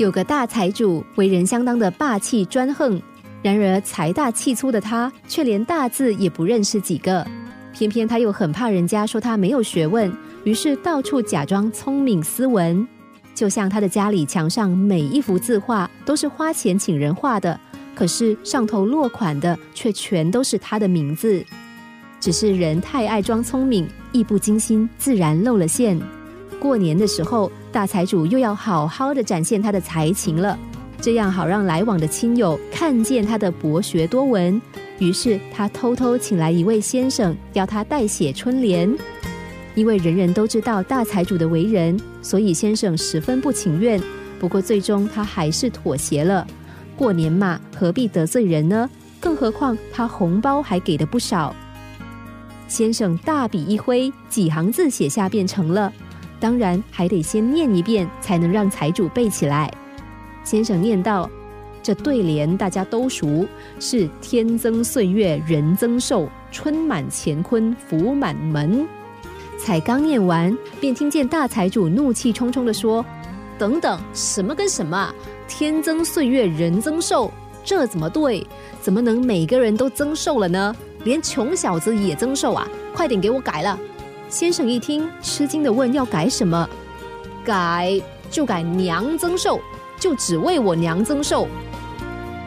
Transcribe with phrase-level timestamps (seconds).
[0.00, 2.98] 有个大财主，为人相当的霸气专横。
[3.42, 7.22] 然而财大气粗的他，却连大字也不认识几个。
[7.74, 10.10] 偏偏他又很怕人家说他没有学问，
[10.44, 12.88] 于是到处假装聪明斯文。
[13.34, 17.60] 就像他的家里墙上每一幅字画都是花钱请人画的，
[17.94, 21.44] 可是上头落款的却全都是他的名字。
[22.18, 26.00] 只是人太爱装聪明，一不经心，自然露了馅。
[26.60, 30.56] 过年的时候，大财主又要好好的展现他的才情了，
[31.00, 34.60] 这样好让来往的亲友看见他的博学多闻。
[34.98, 38.94] 于是他偷偷请来一位先生，要他代写春联。
[39.74, 43.98] 因为人人都知道大财主的为人，所以先生十分不情愿。
[44.38, 46.46] 不过最终他还是妥协了。
[46.94, 48.90] 过年嘛，何必得罪人呢？
[49.18, 51.54] 更何况他红包还给的不少。
[52.68, 55.90] 先生大笔一挥，几行字写下便成了。
[56.40, 59.70] 当然还得先念一遍，才能让财主背起来。
[60.42, 61.30] 先生念道
[61.82, 63.46] ：“这对联大家都熟，
[63.78, 68.88] 是天增岁月人增寿，春满乾坤福满门。”
[69.58, 73.04] 才刚念完，便听见大财主怒气冲冲的说
[73.58, 75.14] ：“等等，什么跟什么？
[75.46, 77.30] 天增岁月人增寿，
[77.62, 78.46] 这怎么对？
[78.80, 82.66] 怎么能每个人都增寿了呢？”连穷小子也增寿啊！
[82.94, 83.78] 快点给我改了。
[84.30, 86.68] 先生一听，吃惊的问：“要改什么
[87.44, 88.00] ？”“改
[88.30, 89.60] 就改娘增寿，
[89.98, 91.48] 就只为我娘增寿。”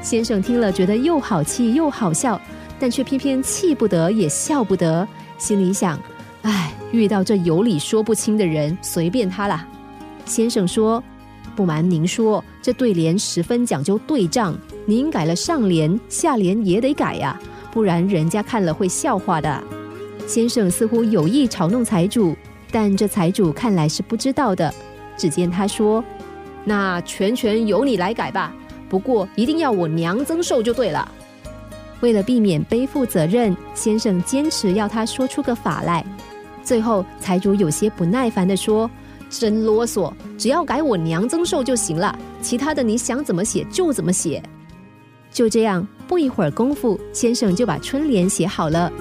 [0.00, 2.40] 先生听了，觉得又好气又好笑，
[2.80, 6.00] 但却偏偏气不得也笑不得，心里想
[6.42, 9.66] ：“哎，遇到这有理说不清的人，随便他啦。”
[10.24, 11.02] 先生说
[11.54, 17.38] ：“不瞒您说，这对联十分讲究对仗，您改了上联，下联也得改呀。”
[17.70, 19.62] 不然人家看了会笑话的。
[20.26, 22.36] 先生似乎有意嘲弄财主，
[22.70, 24.72] 但这财主看来是不知道的。
[25.16, 26.02] 只见他说
[26.64, 28.52] ：“那全权由你来改吧，
[28.88, 31.10] 不过一定要我娘增寿就对了。”
[32.00, 36.04] 为了避免背负责任，先生坚持要他说出个法来。
[36.62, 38.90] 最后财主有些不耐烦地说
[39.30, 44.42] ：“真啰嗦，只要改我娘增寿就行了，其他的你想怎么写就怎么写。”
[45.30, 45.86] 就这样。
[46.08, 48.92] 不一会儿功夫，先生就把春联写好了。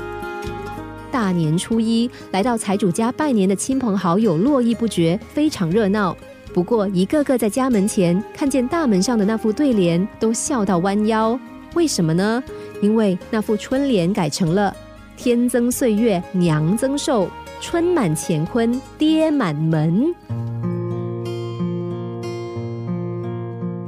[1.15, 6.13] 大年初一，来到财主家拜年的亲朋好友络绎不绝，非常热闹。
[6.53, 11.39] 不过，一个个在家门前看见大门上的那副对联，都笑到弯腰。
[11.73, 12.43] 为什么呢？
[12.81, 14.75] 因为那副春联改成了
[15.15, 17.29] “天增岁月娘增寿，
[17.61, 20.13] 春满乾坤爹满门”。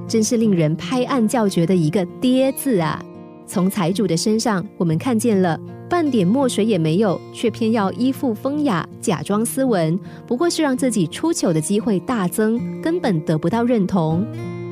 [0.07, 3.03] 真是令人拍案叫绝的一个“爹”字啊！
[3.45, 5.59] 从财主的身上，我们看见了
[5.89, 14.25] 半点墨水也没有，却偏要依附风雅，假装斯文，不过是让自己出糗的机会大增，根本得不到认同。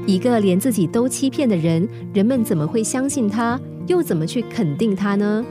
[0.05, 3.59] 一个连自己都欺骗的人，人们怎么会相信他？
[3.87, 5.45] 又怎么去肯定他呢？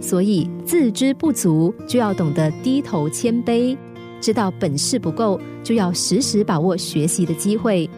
[0.00, 3.76] 所以自知不足，就要懂得低头谦卑；
[4.20, 7.88] 知道本事不够，就要时时把握学习的机会。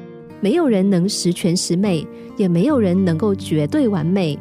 [0.40, 2.06] 没有人能十全十美，
[2.36, 4.38] 也没有人能够绝对完美。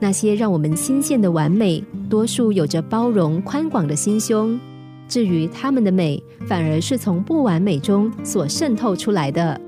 [0.00, 4.58] 那些让我们新鲜的完美，多数有着包容宽广的心胸。
[5.06, 9.60] 至于他们的美，反而是从不完美中所渗透出来的。